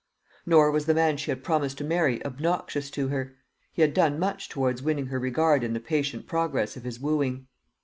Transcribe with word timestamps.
Nor 0.47 0.71
was 0.71 0.87
the 0.87 0.95
man 0.95 1.15
she 1.17 1.29
had 1.29 1.43
promised 1.43 1.77
to 1.77 1.83
marry 1.83 2.25
obnoxious 2.25 2.89
to 2.89 3.09
her. 3.09 3.35
He 3.71 3.83
had 3.83 3.93
done 3.93 4.17
much 4.17 4.49
towards 4.49 4.81
winning 4.81 5.05
her 5.05 5.19
regard 5.19 5.63
in 5.63 5.73
the 5.73 5.79
patient 5.79 6.25
progress 6.25 6.75
of 6.75 6.83
his 6.83 6.99
wooing. 6.99 7.45